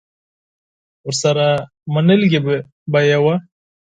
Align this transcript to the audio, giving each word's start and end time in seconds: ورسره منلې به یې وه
ورسره 1.07 1.47
منلې 1.93 2.39
به 2.91 2.99
یې 3.09 3.17
وه 3.23 3.35